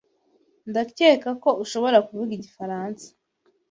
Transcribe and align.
Ndakeka 0.69 1.29
ko 1.43 1.49
ushobora 1.63 1.97
kuvuga 2.07 2.31
igifaransa. 2.37 3.05